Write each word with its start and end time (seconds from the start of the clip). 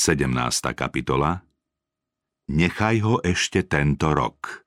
17. 0.00 0.32
kapitola 0.72 1.44
Nechaj 2.48 3.04
ho 3.04 3.20
ešte 3.20 3.68
tento 3.68 4.16
rok. 4.16 4.64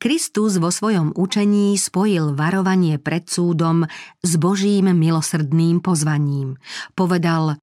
Kristus 0.00 0.56
vo 0.56 0.72
svojom 0.72 1.12
učení 1.12 1.76
spojil 1.76 2.32
varovanie 2.32 2.96
pred 2.96 3.28
súdom 3.28 3.84
s 4.24 4.32
Božím 4.40 4.96
milosrdným 4.96 5.84
pozvaním. 5.84 6.56
Povedal, 6.96 7.60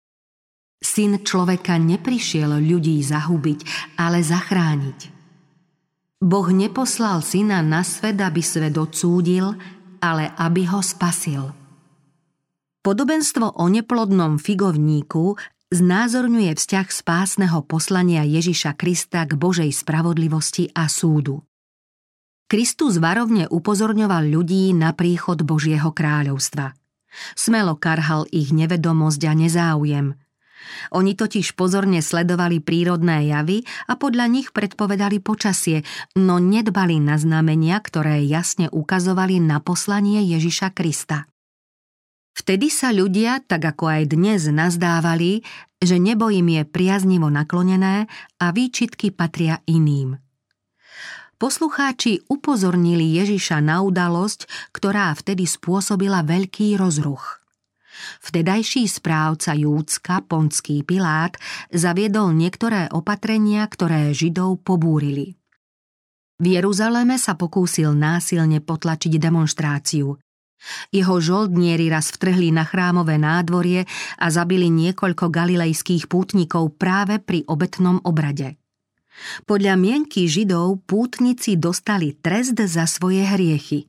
Syn 0.77 1.25
človeka 1.25 1.81
neprišiel 1.81 2.61
ľudí 2.61 3.01
zahubiť, 3.01 3.59
ale 3.97 4.21
zachrániť. 4.21 4.99
Boh 6.21 6.47
neposlal 6.53 7.25
syna 7.25 7.65
na 7.65 7.81
svet, 7.81 8.21
aby 8.21 8.45
svet 8.45 8.77
odsúdil, 8.77 9.57
ale 9.97 10.29
aby 10.37 10.69
ho 10.69 10.85
spasil. 10.85 11.57
Podobenstvo 12.85 13.57
o 13.59 13.65
neplodnom 13.65 14.37
figovníku 14.37 15.57
znázorňuje 15.69 16.57
vzťah 16.57 16.87
spásneho 16.89 17.61
poslania 17.61 18.25
Ježiša 18.25 18.73
Krista 18.73 19.25
k 19.29 19.37
Božej 19.37 19.69
spravodlivosti 19.69 20.73
a 20.73 20.89
súdu. 20.89 21.45
Kristus 22.49 22.97
varovne 22.97 23.45
upozorňoval 23.45 24.25
ľudí 24.33 24.73
na 24.73 24.97
príchod 24.97 25.37
Božieho 25.45 25.93
kráľovstva. 25.93 26.73
Smelo 27.37 27.77
karhal 27.77 28.25
ich 28.33 28.49
nevedomosť 28.49 29.21
a 29.29 29.33
nezáujem. 29.37 30.17
Oni 30.89 31.13
totiž 31.13 31.53
pozorne 31.53 32.01
sledovali 32.01 32.59
prírodné 32.59 33.29
javy 33.29 33.63
a 33.85 33.93
podľa 33.95 34.25
nich 34.27 34.49
predpovedali 34.49 35.21
počasie, 35.21 35.85
no 36.17 36.41
nedbali 36.41 36.97
na 36.97 37.21
znamenia, 37.21 37.77
ktoré 37.79 38.25
jasne 38.25 38.67
ukazovali 38.73 39.37
na 39.37 39.61
poslanie 39.61 40.25
Ježiša 40.25 40.73
Krista. 40.73 41.29
Vtedy 42.39 42.71
sa 42.71 42.95
ľudia, 42.95 43.43
tak 43.43 43.67
ako 43.75 43.91
aj 43.91 44.15
dnes, 44.15 44.47
nazdávali, 44.47 45.43
že 45.83 45.99
nebo 45.99 46.31
im 46.31 46.47
je 46.47 46.63
priaznivo 46.63 47.27
naklonené 47.27 48.07
a 48.39 48.45
výčitky 48.55 49.11
patria 49.11 49.59
iným– 49.67 50.15
poslucháči 51.39 52.27
upozornili 52.27 53.15
Ježiša 53.15 53.63
na 53.63 53.79
udalosť, 53.81 54.45
ktorá 54.75 55.15
vtedy 55.15 55.47
spôsobila 55.47 56.21
veľký 56.27 56.75
rozruch. 56.75 57.39
Vtedajší 58.19 58.87
správca 58.87 59.55
Júcka, 59.55 60.23
ponský 60.23 60.83
Pilát, 60.83 61.35
zaviedol 61.71 62.35
niektoré 62.35 62.91
opatrenia, 62.91 63.63
ktoré 63.67 64.11
Židov 64.11 64.63
pobúrili. 64.63 65.35
V 66.39 66.45
Jeruzaleme 66.55 67.19
sa 67.19 67.35
pokúsil 67.35 67.91
násilne 67.91 68.63
potlačiť 68.63 69.19
demonstráciu. 69.19 70.15
Jeho 70.91 71.17
žoldnieri 71.23 71.87
raz 71.87 72.11
vtrhli 72.11 72.51
na 72.51 72.67
chrámové 72.67 73.15
nádvorie 73.15 73.87
a 74.19 74.25
zabili 74.27 74.67
niekoľko 74.67 75.31
galilejských 75.31 76.11
pútnikov 76.11 76.75
práve 76.75 77.19
pri 77.23 77.47
obetnom 77.47 78.03
obrade. 78.03 78.59
Podľa 79.43 79.75
mienky 79.75 80.31
Židov 80.31 80.87
pútnici 80.87 81.59
dostali 81.59 82.15
trest 82.15 82.55
za 82.55 82.87
svoje 82.87 83.27
hriechy. 83.27 83.87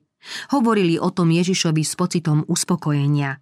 Hovorili 0.52 1.00
o 1.00 1.08
tom 1.14 1.30
Ježišovi 1.32 1.82
s 1.86 1.94
pocitom 1.96 2.44
uspokojenia. 2.50 3.40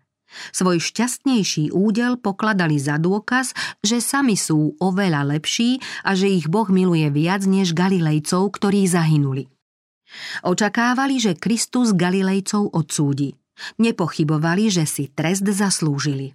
Svoj 0.52 0.84
šťastnejší 0.84 1.72
údel 1.72 2.20
pokladali 2.20 2.76
za 2.76 3.00
dôkaz, 3.00 3.56
že 3.80 4.04
sami 4.04 4.36
sú 4.36 4.76
oveľa 4.76 5.24
lepší 5.24 5.80
a 6.04 6.12
že 6.12 6.28
ich 6.28 6.52
Boh 6.52 6.68
miluje 6.68 7.08
viac 7.08 7.48
než 7.48 7.72
Galilejcov, 7.72 8.52
ktorí 8.52 8.84
zahynuli. 8.84 9.48
Očakávali, 10.42 11.20
že 11.20 11.36
Kristus 11.36 11.92
Galilejcov 11.92 12.72
odsúdi. 12.72 13.34
Nepochybovali, 13.82 14.70
že 14.70 14.86
si 14.86 15.10
trest 15.10 15.44
zaslúžili. 15.44 16.34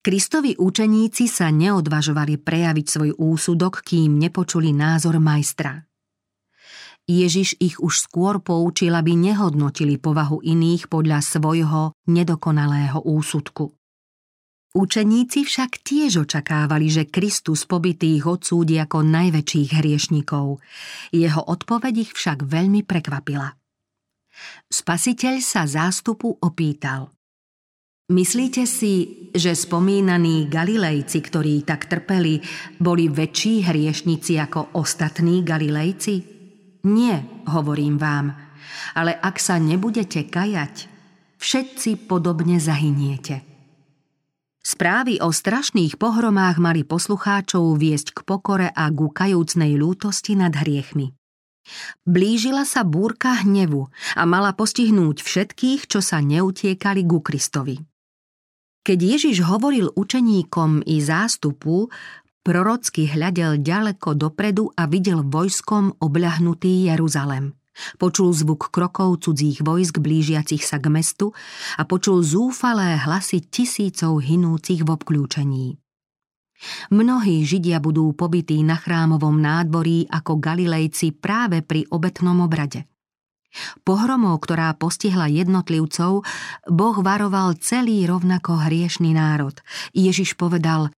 Kristovi 0.00 0.54
učeníci 0.54 1.26
sa 1.26 1.50
neodvažovali 1.50 2.38
prejaviť 2.38 2.86
svoj 2.86 3.10
úsudok, 3.18 3.82
kým 3.82 4.22
nepočuli 4.22 4.70
názor 4.70 5.18
majstra. 5.18 5.82
Ježiš 7.06 7.58
ich 7.62 7.78
už 7.78 8.02
skôr 8.02 8.42
poučil, 8.42 8.90
aby 8.94 9.14
nehodnotili 9.14 9.98
povahu 9.98 10.42
iných 10.42 10.90
podľa 10.90 11.22
svojho 11.22 11.94
nedokonalého 12.10 12.98
úsudku. 12.98 13.75
Učeníci 14.76 15.48
však 15.48 15.80
tiež 15.80 16.28
očakávali, 16.28 16.92
že 16.92 17.08
Kristus 17.08 17.64
pobytých 17.64 18.28
odsúdi 18.28 18.76
ako 18.76 19.00
najväčších 19.00 19.80
hriešnikov. 19.80 20.60
Jeho 21.16 21.42
odpoveď 21.48 22.04
ich 22.04 22.12
však 22.12 22.44
veľmi 22.44 22.84
prekvapila. 22.84 23.56
Spasiteľ 24.68 25.34
sa 25.40 25.64
zástupu 25.64 26.28
opýtal– 26.44 27.08
Myslíte 28.06 28.70
si, 28.70 29.26
že 29.34 29.58
spomínaní 29.58 30.46
Galilejci, 30.46 31.18
ktorí 31.26 31.66
tak 31.66 31.90
trpeli, 31.90 32.38
boli 32.78 33.10
väčší 33.10 33.66
hriešnici 33.66 34.38
ako 34.38 34.78
ostatní 34.78 35.42
Galilejci? 35.42 36.14
Nie, 36.86 37.26
hovorím 37.50 37.98
vám, 37.98 38.30
ale 38.94 39.10
ak 39.10 39.42
sa 39.42 39.58
nebudete 39.58 40.22
kajať, 40.30 40.86
všetci 41.42 42.06
podobne 42.06 42.62
zahyniete. 42.62 43.55
Správy 44.66 45.22
o 45.22 45.30
strašných 45.30 45.94
pohromách 45.94 46.58
mali 46.58 46.82
poslucháčov 46.82 47.78
viesť 47.78 48.18
k 48.18 48.18
pokore 48.26 48.66
a 48.74 48.90
ku 48.90 49.14
kajúcnej 49.14 49.78
lútosti 49.78 50.34
nad 50.34 50.50
hriechmi. 50.58 51.14
Blížila 52.02 52.66
sa 52.66 52.82
búrka 52.82 53.46
hnevu 53.46 53.86
a 54.18 54.22
mala 54.26 54.58
postihnúť 54.58 55.22
všetkých, 55.22 55.86
čo 55.86 56.02
sa 56.02 56.18
neutiekali 56.18 57.06
ku 57.06 57.22
Kristovi. 57.22 57.78
Keď 58.82 58.98
Ježiš 58.98 59.46
hovoril 59.46 59.94
učeníkom 59.94 60.82
i 60.82 60.98
zástupu, 60.98 61.86
prorocky 62.42 63.06
hľadel 63.06 63.62
ďaleko 63.62 64.18
dopredu 64.18 64.74
a 64.74 64.90
videl 64.90 65.22
vojskom 65.22 65.94
obľahnutý 66.02 66.90
Jeruzalem. 66.90 67.54
Počul 68.00 68.32
zvuk 68.32 68.72
krokov 68.72 69.24
cudzích 69.24 69.60
vojsk 69.60 70.00
blížiacich 70.00 70.64
sa 70.64 70.80
k 70.80 70.88
mestu 70.88 71.36
a 71.76 71.82
počul 71.84 72.24
zúfalé 72.24 72.96
hlasy 72.96 73.44
tisícov 73.44 74.24
hinúcich 74.24 74.82
v 74.84 74.88
obklúčení. 74.96 75.66
Mnohí 76.88 77.44
Židia 77.44 77.84
budú 77.84 78.16
pobytí 78.16 78.64
na 78.64 78.80
chrámovom 78.80 79.36
nádvorí 79.36 80.08
ako 80.08 80.40
Galilejci 80.40 81.12
práve 81.12 81.60
pri 81.60 81.84
obetnom 81.92 82.40
obrade. 82.40 82.88
Pohromou, 83.84 84.36
ktorá 84.36 84.72
postihla 84.76 85.32
jednotlivcov, 85.32 86.24
Boh 86.68 86.96
varoval 87.00 87.56
celý 87.60 88.04
rovnako 88.04 88.68
hriešný 88.68 89.16
národ. 89.16 89.56
Ježiš 89.96 90.36
povedal, 90.36 90.92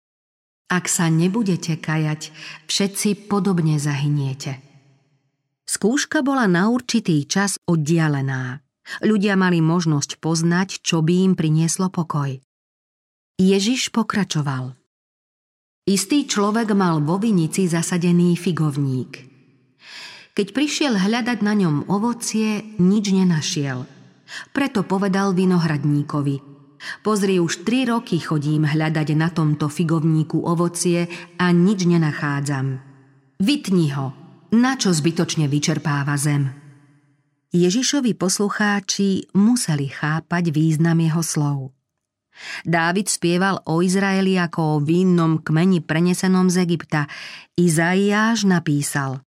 ak 0.67 0.85
sa 0.91 1.07
nebudete 1.07 1.79
kajať, 1.79 2.33
všetci 2.67 3.29
podobne 3.31 3.79
zahyniete. 3.79 4.66
Skúška 5.67 6.23
bola 6.23 6.47
na 6.47 6.71
určitý 6.71 7.27
čas 7.27 7.59
oddialená. 7.67 8.63
Ľudia 9.03 9.35
mali 9.35 9.59
možnosť 9.59 10.23
poznať, 10.23 10.79
čo 10.79 11.03
by 11.03 11.13
im 11.27 11.33
prinieslo 11.35 11.91
pokoj. 11.91 12.39
Ježiš 13.35 13.91
pokračoval. 13.91 14.73
Istý 15.87 16.27
človek 16.31 16.71
mal 16.71 17.03
vo 17.03 17.19
vinici 17.19 17.67
zasadený 17.67 18.39
figovník– 18.39 19.11
keď 20.37 20.53
prišiel 20.53 20.93
hľadať 21.01 21.41
na 21.41 21.57
ňom 21.57 21.89
ovocie, 21.89 22.61
nič 22.77 23.09
nenašiel. 23.09 23.89
Preto 24.53 24.85
povedal 24.85 25.33
vinohradníkovi 25.33 26.37
Pozri, 27.01 27.41
už 27.41 27.65
tri 27.65 27.89
roky 27.89 28.21
chodím 28.21 28.69
hľadať 28.69 29.17
na 29.17 29.33
tomto 29.33 29.65
figovníku 29.65 30.37
ovocie 30.45 31.09
a 31.41 31.49
nič 31.49 31.89
nenachádzam. 31.89 32.77
Vytni 33.41 33.89
ho, 33.97 34.13
na 34.53 34.79
čo 34.79 34.93
zbytočne 34.93 35.49
vyčerpáva 35.51 36.15
zem. 36.15 36.51
Ježišovi 37.51 38.13
poslucháči 38.13 39.31
museli 39.33 39.87
chápať 39.87 40.51
význam 40.51 40.99
jeho 40.99 41.23
slov. 41.23 41.57
Dávid 42.61 43.09
spieval 43.09 43.65
o 43.65 43.81
Izraeli 43.81 44.37
ako 44.37 44.77
o 44.77 44.83
vínnom 44.83 45.41
kmeni 45.41 45.81
prenesenom 45.81 46.53
z 46.53 46.69
Egypta. 46.69 47.09
Izaiáš 47.57 48.45
napísal 48.45 49.25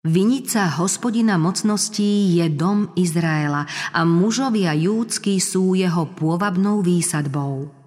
Vinica 0.00 0.68
hospodina 0.80 1.36
mocností 1.36 2.36
je 2.40 2.48
dom 2.48 2.88
Izraela 2.96 3.68
a 3.92 4.00
mužovia 4.08 4.72
júdsky 4.72 5.36
sú 5.40 5.76
jeho 5.76 6.08
pôvabnou 6.16 6.80
výsadbou. 6.80 7.79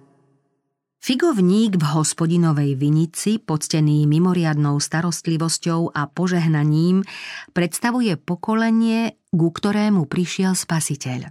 Figovník 1.04 1.76
v 1.76 1.84
hospodinovej 1.84 2.80
vinici, 2.80 3.36
poctený 3.36 4.08
mimoriadnou 4.08 4.80
starostlivosťou 4.80 5.92
a 5.92 6.08
požehnaním, 6.08 7.04
predstavuje 7.52 8.16
pokolenie, 8.16 9.12
ku 9.28 9.52
ktorému 9.52 10.08
prišiel 10.08 10.56
spasiteľ. 10.56 11.28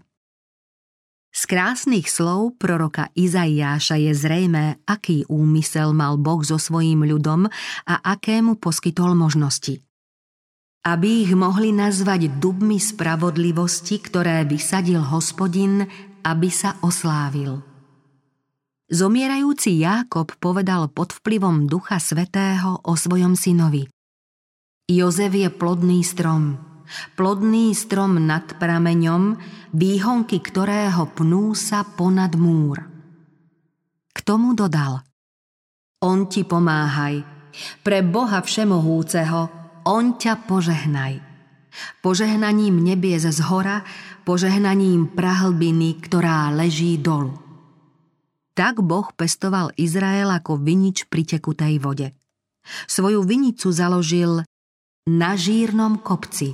Z 1.33 1.41
krásnych 1.49 2.05
slov 2.05 2.61
proroka 2.61 3.09
Izaiáša 3.17 3.97
je 3.97 4.13
zrejme, 4.13 4.77
aký 4.85 5.25
úmysel 5.25 5.97
mal 5.97 6.21
Boh 6.21 6.45
so 6.45 6.61
svojím 6.61 7.09
ľudom 7.09 7.49
a 7.89 7.95
akému 7.97 8.61
poskytol 8.61 9.17
možnosti– 9.17 9.81
aby 10.83 11.23
ich 11.23 11.31
mohli 11.31 11.71
nazvať 11.71 12.43
dubmi 12.43 12.75
spravodlivosti, 12.75 14.03
ktoré 14.03 14.43
vysadil 14.43 14.99
hospodin, 14.99 15.87
aby 16.27 16.51
sa 16.51 16.75
oslávil. 16.83 17.72
Zomierajúci 18.93 19.81
Jákob 19.81 20.37
povedal 20.37 20.85
pod 20.85 21.17
vplyvom 21.17 21.65
Ducha 21.65 21.97
Svetého 21.97 22.77
o 22.85 22.93
svojom 22.93 23.33
synovi. 23.33 23.89
Jozef 24.85 25.33
je 25.33 25.49
plodný 25.49 26.05
strom, 26.05 26.61
plodný 27.17 27.73
strom 27.73 28.21
nad 28.21 28.45
prameňom, 28.61 29.41
výhonky 29.73 30.37
ktorého 30.45 31.09
pnú 31.09 31.57
sa 31.57 31.81
ponad 31.81 32.37
múr. 32.37 32.85
K 34.13 34.17
tomu 34.21 34.53
dodal 34.53 35.01
On 35.97 36.29
ti 36.29 36.45
pomáhaj, 36.45 37.25
pre 37.81 38.05
Boha 38.05 38.45
Všemohúceho, 38.45 39.49
On 39.89 40.21
ťa 40.21 40.45
požehnaj. 40.45 41.17
Požehnaním 42.05 42.77
nebies 42.77 43.25
z 43.25 43.41
hora, 43.41 43.81
požehnaním 44.21 45.09
prahlbiny, 45.17 45.97
ktorá 45.97 46.53
leží 46.53 47.01
dolu. 47.01 47.42
Tak 48.53 48.85
Boh 48.85 49.09
pestoval 49.17 49.73
Izrael 49.81 50.29
ako 50.29 50.61
vinič 50.61 51.09
pri 51.09 51.25
tekutej 51.25 51.81
vode. 51.81 52.13
Svoju 52.85 53.25
vinicu 53.25 53.73
založil 53.73 54.45
na 55.09 55.33
žírnom 55.33 55.97
kopci. 56.05 56.53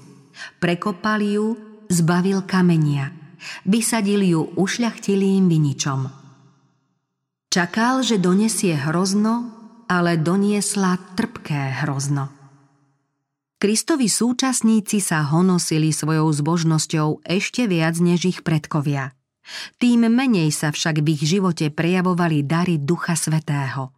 Prekopal 0.64 1.20
ju, 1.20 1.60
zbavil 1.92 2.48
kamenia. 2.48 3.12
Vysadil 3.68 4.24
ju 4.24 4.42
ušľachtilým 4.56 5.52
viničom. 5.52 6.08
Čakal, 7.52 8.00
že 8.08 8.16
donesie 8.16 8.80
hrozno, 8.80 9.52
ale 9.92 10.16
doniesla 10.16 10.96
trpké 11.20 11.84
hrozno. 11.84 12.32
Kristovi 13.60 14.08
súčasníci 14.08 15.04
sa 15.04 15.28
honosili 15.28 15.92
svojou 15.92 16.32
zbožnosťou 16.32 17.28
ešte 17.28 17.68
viac 17.68 18.00
než 18.00 18.24
ich 18.24 18.40
predkovia– 18.40 19.12
tým 19.82 20.10
menej 20.10 20.54
sa 20.54 20.70
však 20.74 21.02
v 21.02 21.18
ich 21.18 21.24
živote 21.26 21.70
prejavovali 21.74 22.46
dary 22.46 22.78
Ducha 22.78 23.18
Svetého. 23.18 23.94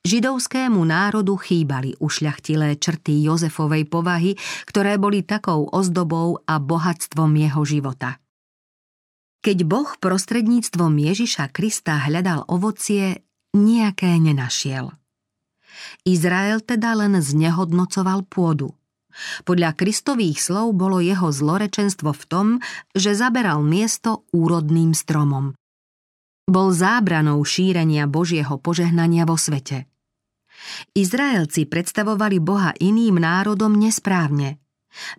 Židovskému 0.00 0.80
národu 0.80 1.36
chýbali 1.36 1.92
ušľachtilé 2.00 2.80
črty 2.80 3.28
Jozefovej 3.28 3.84
povahy, 3.90 4.32
ktoré 4.64 4.96
boli 4.96 5.20
takou 5.20 5.68
ozdobou 5.68 6.40
a 6.48 6.56
bohatstvom 6.56 7.36
jeho 7.36 7.62
života. 7.68 8.16
Keď 9.44 9.58
Boh 9.68 9.90
prostredníctvom 10.00 10.98
Ježiša 10.98 11.52
Krista 11.52 12.00
hľadal 12.00 12.48
ovocie, 12.48 13.22
nejaké 13.54 14.18
nenašiel. 14.18 14.90
Izrael 16.02 16.58
teda 16.64 16.96
len 16.98 17.20
znehodnocoval 17.20 18.26
pôdu. 18.26 18.74
Podľa 19.42 19.74
Kristových 19.74 20.38
slov 20.38 20.76
bolo 20.76 21.02
jeho 21.02 21.32
zlorečenstvo 21.32 22.14
v 22.14 22.24
tom, 22.28 22.46
že 22.94 23.16
zaberal 23.16 23.64
miesto 23.64 24.28
úrodným 24.30 24.94
stromom. 24.94 25.56
Bol 26.48 26.72
zábranou 26.72 27.44
šírenia 27.44 28.08
Božieho 28.08 28.56
požehnania 28.56 29.28
vo 29.28 29.36
svete. 29.36 29.84
Izraelci 30.96 31.68
predstavovali 31.68 32.40
Boha 32.40 32.72
iným 32.80 33.20
národom 33.20 33.76
nesprávne. 33.76 34.58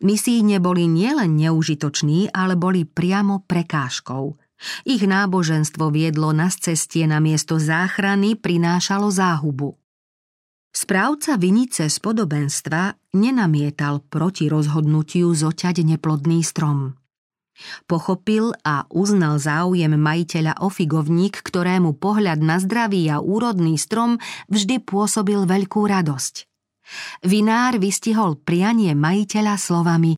Misíne 0.01 0.57
boli 0.57 0.89
nielen 0.89 1.37
neužitoční, 1.37 2.33
ale 2.33 2.57
boli 2.57 2.83
priamo 2.83 3.45
prekážkou. 3.45 4.35
Ich 4.83 5.05
náboženstvo 5.05 5.87
viedlo 5.87 6.35
na 6.35 6.51
cestie 6.51 7.07
na 7.07 7.23
miesto 7.23 7.55
záchrany 7.55 8.35
prinášalo 8.35 9.07
záhubu. 9.07 9.79
Správca 10.69 11.35
vinice 11.35 11.89
z 11.89 11.97
podobenstva 11.97 13.13
nenamietal 13.17 14.05
proti 14.05 14.45
rozhodnutiu 14.45 15.33
zoťať 15.33 15.81
neplodný 15.81 16.45
strom. 16.45 16.93
Pochopil 17.89 18.55
a 18.63 18.87
uznal 18.87 19.35
záujem 19.35 19.91
majiteľa 19.99 20.63
o 20.63 20.71
figovník, 20.71 21.43
ktorému 21.43 21.97
pohľad 21.99 22.39
na 22.39 22.55
zdravý 22.61 23.11
a 23.11 23.19
úrodný 23.19 23.75
strom 23.75 24.15
vždy 24.47 24.79
pôsobil 24.79 25.43
veľkú 25.43 25.83
radosť. 25.83 26.47
Vinár 27.27 27.77
vystihol 27.77 28.39
prianie 28.39 28.95
majiteľa 28.95 29.55
slovami 29.59 30.15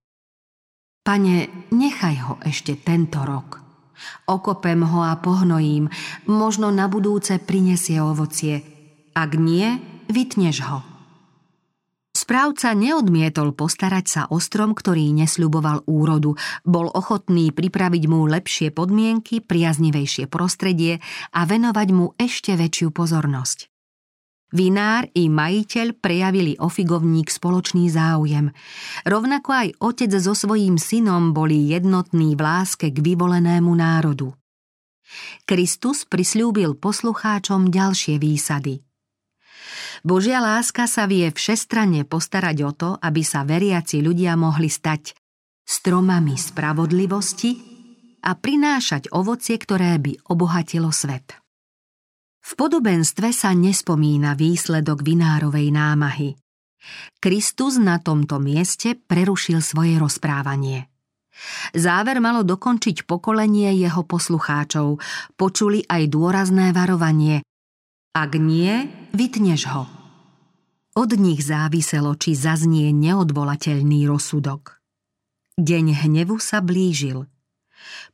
Pane, 1.01 1.49
nechaj 1.73 2.15
ho 2.29 2.33
ešte 2.45 2.77
tento 2.77 3.25
rok. 3.25 3.57
Okopem 4.29 4.85
ho 4.85 5.01
a 5.01 5.17
pohnojím, 5.17 5.89
možno 6.29 6.69
na 6.69 6.85
budúce 6.85 7.41
prinesie 7.41 7.97
ovocie. 7.97 8.61
Ak 9.17 9.33
nie, 9.33 9.81
vytneš 10.11 10.57
ho. 10.67 10.79
Správca 12.11 12.75
neodmietol 12.75 13.55
postarať 13.55 14.05
sa 14.05 14.21
o 14.27 14.37
strom, 14.37 14.75
ktorý 14.75 15.15
nesľuboval 15.15 15.87
úrodu. 15.87 16.35
Bol 16.67 16.91
ochotný 16.91 17.55
pripraviť 17.55 18.03
mu 18.11 18.27
lepšie 18.27 18.69
podmienky, 18.75 19.39
priaznivejšie 19.39 20.27
prostredie 20.27 20.99
a 21.31 21.41
venovať 21.47 21.87
mu 21.95 22.11
ešte 22.19 22.53
väčšiu 22.59 22.91
pozornosť. 22.91 23.71
Vinár 24.51 25.07
i 25.15 25.31
majiteľ 25.31 26.03
prejavili 26.03 26.59
o 26.59 26.67
figovník 26.67 27.31
spoločný 27.31 27.87
záujem. 27.87 28.51
Rovnako 29.07 29.49
aj 29.55 29.67
otec 29.79 30.11
so 30.19 30.35
svojím 30.35 30.75
synom 30.75 31.31
boli 31.31 31.71
jednotní 31.71 32.35
v 32.35 32.41
láske 32.43 32.91
k 32.91 32.99
vyvolenému 32.99 33.71
národu. 33.71 34.35
Kristus 35.47 36.03
prislúbil 36.03 36.75
poslucháčom 36.75 37.71
ďalšie 37.71 38.19
výsady– 38.19 38.83
Božia 40.01 40.41
láska 40.41 40.89
sa 40.89 41.05
vie 41.05 41.29
všestranne 41.29 42.05
postarať 42.05 42.57
o 42.65 42.71
to, 42.73 42.89
aby 42.99 43.21
sa 43.21 43.45
veriaci 43.45 44.01
ľudia 44.01 44.33
mohli 44.35 44.67
stať 44.67 45.13
stromami 45.65 46.35
spravodlivosti 46.35 47.51
a 48.21 48.35
prinášať 48.37 49.09
ovocie, 49.15 49.57
ktoré 49.57 49.97
by 49.97 50.29
obohatilo 50.29 50.91
svet. 50.91 51.37
V 52.41 52.51
podobenstve 52.57 53.29
sa 53.31 53.53
nespomína 53.53 54.33
výsledok 54.33 55.05
vinárovej 55.05 55.69
námahy. 55.69 56.29
Kristus 57.21 57.77
na 57.77 58.01
tomto 58.01 58.41
mieste 58.41 58.97
prerušil 58.97 59.61
svoje 59.61 60.01
rozprávanie. 60.01 60.89
Záver 61.77 62.17
malo 62.19 62.41
dokončiť 62.41 63.05
pokolenie 63.05 63.73
jeho 63.77 64.03
poslucháčov, 64.03 64.99
počuli 65.37 65.85
aj 65.85 66.09
dôrazné 66.09 66.73
varovanie 66.73 67.45
ak 68.11 68.35
nie, 68.35 68.91
vytneš 69.15 69.61
ho. 69.71 69.83
Od 70.91 71.11
nich 71.15 71.39
záviselo, 71.39 72.19
či 72.19 72.35
zaznie 72.35 72.91
neodvolateľný 72.91 74.03
rozsudok. 74.11 74.83
Deň 75.55 76.03
hnevu 76.03 76.35
sa 76.35 76.59
blížil. 76.59 77.31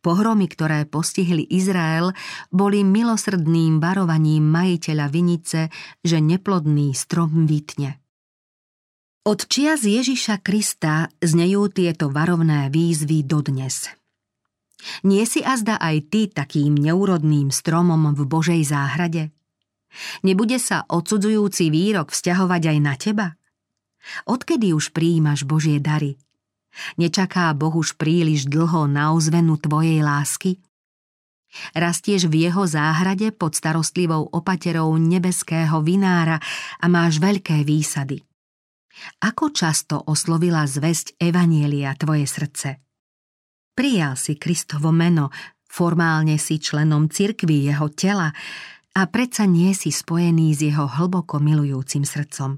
Pohromy, 0.05 0.45
ktoré 0.45 0.85
postihli 0.85 1.43
Izrael, 1.43 2.13
boli 2.53 2.85
milosrdným 2.85 3.81
varovaním 3.81 4.45
majiteľa 4.45 5.07
vinice, 5.09 5.73
že 6.05 6.21
neplodný 6.21 6.93
strom 6.93 7.49
vytne. 7.49 7.97
Od 9.27 9.43
čias 9.43 9.83
Ježiša 9.83 10.39
Krista 10.39 11.11
znejú 11.19 11.67
tieto 11.67 12.07
varovné 12.07 12.71
výzvy 12.71 13.27
dodnes. 13.27 13.91
Nie 15.03 15.27
si 15.27 15.43
azda 15.43 15.81
aj 15.81 15.97
ty 16.13 16.21
takým 16.31 16.77
neurodným 16.77 17.51
stromom 17.51 18.13
v 18.15 18.23
Božej 18.23 18.61
záhrade? 18.63 19.35
Nebude 20.21 20.59
sa 20.61 20.85
odsudzujúci 20.87 21.71
výrok 21.73 22.13
vzťahovať 22.13 22.63
aj 22.69 22.77
na 22.83 22.93
teba? 22.95 23.27
Odkedy 24.29 24.71
už 24.71 24.95
prijímaš 24.95 25.43
Božie 25.43 25.81
dary? 25.81 26.15
Nečaká 26.95 27.51
Boh 27.57 27.73
už 27.73 27.97
príliš 27.97 28.45
dlho 28.45 28.85
na 28.85 29.11
ozvenu 29.11 29.57
tvojej 29.57 30.05
lásky? 30.05 30.61
Rastieš 31.73 32.29
v 32.29 32.47
jeho 32.47 32.67
záhrade 32.67 33.33
pod 33.33 33.55
starostlivou 33.55 34.29
opaterou 34.29 34.93
nebeského 34.99 35.81
vinára 35.81 36.37
a 36.77 36.85
máš 36.85 37.17
veľké 37.17 37.65
výsady. 37.65 38.21
Ako 39.23 39.53
často 39.53 39.95
oslovila 40.09 40.65
zväzť 40.65 41.17
Evanielia 41.21 41.93
tvoje 41.97 42.25
srdce? 42.25 42.81
Prijal 43.77 44.17
si 44.17 44.41
Kristovo 44.41 44.89
meno, 44.89 45.29
formálne 45.69 46.41
si 46.41 46.57
členom 46.57 47.05
cirkvi 47.05 47.69
jeho 47.69 47.93
tela, 47.93 48.33
a 48.97 49.05
predsa 49.05 49.45
nie 49.45 49.77
si 49.77 49.93
spojený 49.93 50.57
s 50.57 50.65
jeho 50.65 50.89
hlboko 50.89 51.37
milujúcim 51.37 52.01
srdcom. 52.01 52.57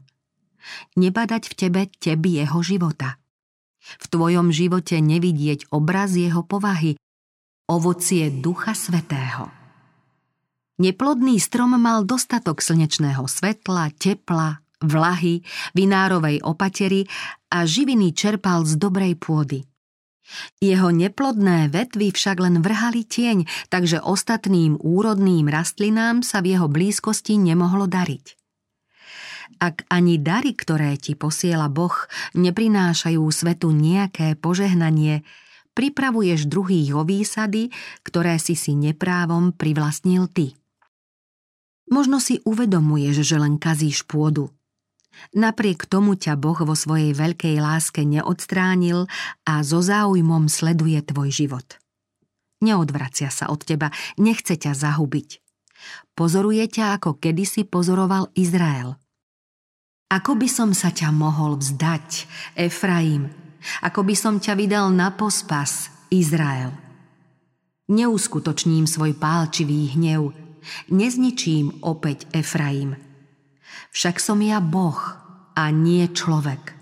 Nebadať 0.95 1.43
v 1.51 1.53
tebe 1.59 1.81
teby 1.99 2.47
jeho 2.47 2.63
života. 2.63 3.19
V 3.99 4.05
tvojom 4.07 4.47
živote 4.55 5.03
nevidieť 5.03 5.67
obraz 5.75 6.15
jeho 6.15 6.47
povahy, 6.47 6.95
ovocie 7.67 8.31
Ducha 8.31 8.71
Svetého. 8.71 9.51
Neplodný 10.79 11.35
strom 11.43 11.75
mal 11.75 12.07
dostatok 12.07 12.63
slnečného 12.63 13.27
svetla, 13.27 13.91
tepla, 13.99 14.63
vlahy, 14.79 15.43
vinárovej 15.75 16.39
opatery 16.39 17.03
a 17.51 17.67
živiny 17.67 18.15
čerpal 18.15 18.63
z 18.63 18.79
dobrej 18.79 19.19
pôdy. 19.19 19.68
Jeho 20.61 20.93
neplodné 20.93 21.71
vetvy 21.73 22.13
však 22.13 22.37
len 22.39 22.61
vrhali 22.61 23.05
tieň, 23.05 23.49
takže 23.73 24.03
ostatným 24.03 24.77
úrodným 24.79 25.49
rastlinám 25.49 26.21
sa 26.21 26.43
v 26.43 26.57
jeho 26.57 26.67
blízkosti 26.69 27.39
nemohlo 27.39 27.89
dariť. 27.89 28.39
Ak 29.59 29.83
ani 29.91 30.15
dary, 30.21 30.55
ktoré 30.55 30.95
ti 30.95 31.19
posiela 31.19 31.67
Boh, 31.67 31.95
neprinášajú 32.37 33.19
svetu 33.27 33.75
nejaké 33.75 34.39
požehnanie, 34.39 35.27
pripravuješ 35.75 36.47
druhých 36.47 36.95
o 36.95 37.03
výsady, 37.03 37.73
ktoré 38.05 38.39
si 38.39 38.55
si 38.55 38.77
neprávom 38.77 39.51
privlastnil 39.51 40.31
ty. 40.31 40.55
Možno 41.89 42.21
si 42.21 42.39
uvedomuješ, 42.45 43.25
že 43.25 43.35
len 43.41 43.57
kazíš 43.57 44.05
pôdu. 44.05 44.53
Napriek 45.35 45.85
tomu 45.85 46.15
ťa 46.15 46.39
Boh 46.39 46.57
vo 46.57 46.73
svojej 46.73 47.11
veľkej 47.13 47.59
láske 47.59 48.07
neodstránil 48.07 49.05
a 49.45 49.61
so 49.61 49.83
záujmom 49.83 50.47
sleduje 50.47 51.01
tvoj 51.03 51.29
život. 51.29 51.67
Neodvracia 52.59 53.31
sa 53.31 53.47
od 53.47 53.63
teba, 53.63 53.91
nechce 54.19 54.59
ťa 54.59 54.75
zahubiť. 54.75 55.39
Pozoruje 56.15 56.67
ťa, 56.67 56.99
ako 56.99 57.15
kedysi 57.15 57.63
pozoroval 57.63 58.31
Izrael. 58.35 58.99
Ako 60.11 60.35
by 60.35 60.49
som 60.49 60.73
sa 60.75 60.91
ťa 60.91 61.13
mohol 61.13 61.55
vzdať, 61.61 62.25
Efraim, 62.57 63.29
ako 63.85 64.03
by 64.03 64.15
som 64.17 64.41
ťa 64.41 64.57
vydal 64.57 64.91
na 64.91 65.13
pospas, 65.13 65.93
Izrael. 66.09 66.73
Neuskutočním 67.87 68.89
svoj 68.89 69.13
pálčivý 69.15 69.93
hnev, 69.93 70.33
nezničím 70.89 71.85
opäť 71.85 72.25
Efraim. 72.33 73.08
Však 73.91 74.21
som 74.21 74.39
ja 74.39 74.61
Boh 74.61 74.99
a 75.55 75.63
nie 75.73 76.07
človek. 76.09 76.75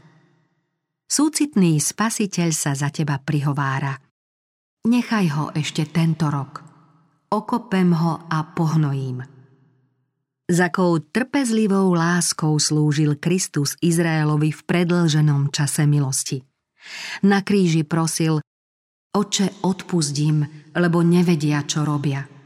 Súcitný 1.07 1.79
spasiteľ 1.79 2.49
sa 2.51 2.75
za 2.75 2.91
teba 2.91 3.15
prihovára. 3.17 3.95
Nechaj 4.87 5.27
ho 5.33 5.45
ešte 5.55 5.87
tento 5.87 6.27
rok. 6.27 6.63
Okopem 7.31 7.95
ho 7.95 8.27
a 8.27 8.43
pohnojím. 8.55 9.23
Za 10.47 10.71
akou 10.71 11.03
trpezlivou 11.03 11.91
láskou 11.91 12.55
slúžil 12.55 13.19
Kristus 13.19 13.75
Izraelovi 13.83 14.55
v 14.55 14.61
predlženom 14.63 15.51
čase 15.51 15.83
milosti. 15.83 16.39
Na 17.27 17.43
kríži 17.43 17.83
prosil, 17.83 18.39
Oče, 19.11 19.65
odpustím, 19.65 20.45
lebo 20.77 21.03
nevedia, 21.03 21.65
čo 21.65 21.83
robia. 21.83 22.36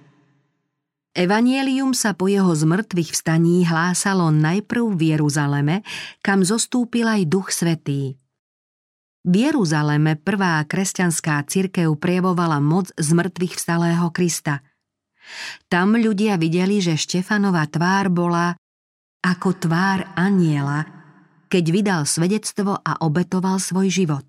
Evanielium 1.12 1.92
sa 1.92 2.16
po 2.16 2.32
jeho 2.32 2.56
zmrtvých 2.56 3.12
vstaní 3.12 3.68
hlásalo 3.68 4.32
najprv 4.32 4.96
v 4.96 5.02
Jeruzaleme, 5.12 5.76
kam 6.24 6.40
zostúpil 6.48 7.04
aj 7.04 7.28
Duch 7.28 7.52
Svetý. 7.52 8.16
V 9.28 9.34
Jeruzaleme 9.36 10.16
prvá 10.16 10.64
kresťanská 10.64 11.44
cirkev 11.52 12.00
prievovala 12.00 12.64
moc 12.64 12.96
zmrtvých 12.96 13.60
vstalého 13.60 14.08
Krista. 14.16 14.64
Tam 15.68 16.00
ľudia 16.00 16.40
videli, 16.40 16.80
že 16.80 16.96
Štefanova 16.96 17.68
tvár 17.68 18.08
bola 18.08 18.56
ako 19.22 19.68
tvár 19.68 20.16
aniela, 20.16 20.88
keď 21.52 21.64
vydal 21.70 22.02
svedectvo 22.08 22.80
a 22.80 23.04
obetoval 23.04 23.60
svoj 23.60 23.92
život. 23.92 24.26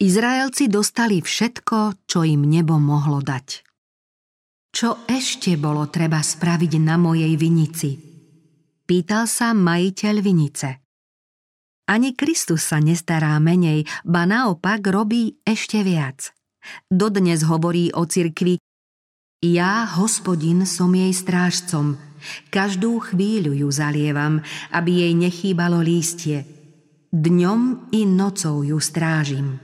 Izraelci 0.00 0.72
dostali 0.72 1.20
všetko, 1.20 2.08
čo 2.08 2.24
im 2.24 2.48
nebo 2.48 2.80
mohlo 2.80 3.20
dať. 3.20 3.63
Čo 4.74 5.06
ešte 5.06 5.54
bolo 5.54 5.86
treba 5.86 6.18
spraviť 6.18 6.72
na 6.82 6.98
mojej 6.98 7.30
vinici? 7.38 7.94
Pýtal 8.82 9.30
sa 9.30 9.54
majiteľ 9.54 10.14
vinice. 10.18 10.68
Ani 11.86 12.18
Kristus 12.18 12.66
sa 12.66 12.82
nestará 12.82 13.38
menej, 13.38 13.86
ba 14.02 14.26
naopak 14.26 14.82
robí 14.90 15.38
ešte 15.46 15.86
viac. 15.86 16.34
Dodnes 16.90 17.46
hovorí 17.46 17.94
o 17.94 18.02
cirkvi 18.02 18.58
Ja, 19.46 19.86
hospodin, 19.94 20.66
som 20.66 20.90
jej 20.90 21.14
strážcom, 21.14 21.94
každú 22.50 22.98
chvíľu 22.98 23.54
ju 23.54 23.68
zalievam, 23.70 24.42
aby 24.74 25.06
jej 25.06 25.12
nechýbalo 25.14 25.78
lístie– 25.78 26.42
Dňom 27.14 27.94
i 27.94 28.02
nocou 28.10 28.66
ju 28.66 28.74
strážim. 28.82 29.62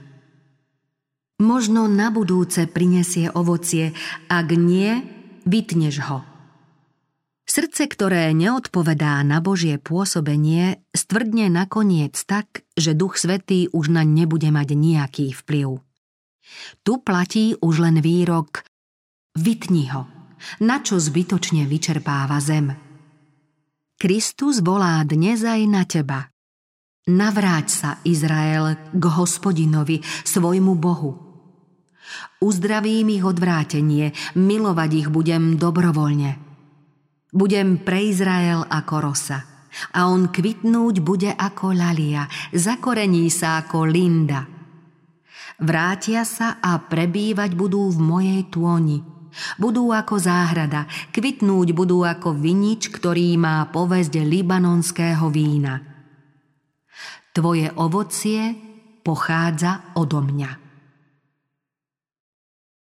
Možno 1.41 1.89
na 1.89 2.13
budúce 2.13 2.69
prinesie 2.69 3.33
ovocie, 3.33 3.97
ak 4.29 4.53
nie, 4.53 5.01
vytneš 5.49 5.95
ho. 6.05 6.21
Srdce, 7.49 7.89
ktoré 7.89 8.29
neodpovedá 8.37 9.17
na 9.25 9.41
Božie 9.41 9.81
pôsobenie, 9.81 10.85
stvrdne 10.93 11.49
nakoniec 11.49 12.13
tak, 12.29 12.61
že 12.77 12.93
Duch 12.93 13.17
Svetý 13.17 13.73
už 13.73 13.89
na 13.89 14.05
nebude 14.05 14.53
mať 14.53 14.77
nejaký 14.77 15.33
vplyv. 15.33 15.81
Tu 16.85 16.93
platí 17.01 17.57
už 17.57 17.89
len 17.89 17.97
výrok 18.05 18.61
Vytni 19.33 19.89
ho, 19.89 20.05
na 20.61 20.83
čo 20.85 21.01
zbytočne 21.01 21.65
vyčerpáva 21.65 22.37
zem. 22.37 22.69
Kristus 23.97 24.61
volá 24.61 25.01
dnes 25.09 25.41
aj 25.41 25.61
na 25.65 25.83
teba– 25.89 26.19
Navráť 27.09 27.67
sa, 27.67 27.89
Izrael, 28.05 28.77
k 28.93 29.03
hospodinovi, 29.09 30.05
svojmu 30.05 30.77
Bohu. 30.77 31.30
Uzdravím 32.41 33.13
ich 33.13 33.25
odvrátenie, 33.25 34.11
milovať 34.37 34.91
ich 34.93 35.07
budem 35.09 35.55
dobrovoľne. 35.59 36.37
Budem 37.31 37.79
pre 37.81 38.11
Izrael 38.11 38.67
ako 38.67 38.95
rosa 38.99 39.39
a 39.95 40.11
on 40.11 40.27
kvitnúť 40.27 40.99
bude 40.99 41.31
ako 41.31 41.71
lalia, 41.71 42.27
zakorení 42.51 43.31
sa 43.31 43.63
ako 43.63 43.87
linda. 43.87 44.43
Vrátia 45.61 46.27
sa 46.27 46.59
a 46.59 46.75
prebývať 46.81 47.55
budú 47.55 47.87
v 47.87 47.99
mojej 48.01 48.41
tôni. 48.51 48.99
Budú 49.55 49.95
ako 49.95 50.19
záhrada, 50.19 50.91
kvitnúť 51.15 51.71
budú 51.71 52.03
ako 52.03 52.35
vinič, 52.35 52.91
ktorý 52.91 53.39
má 53.39 53.63
povesť 53.71 54.19
libanonského 54.27 55.31
vína– 55.31 55.79
Tvoje 57.31 57.71
ovocie 57.79 58.51
pochádza 59.07 59.95
odo 59.95 60.19
mňa. 60.19 60.60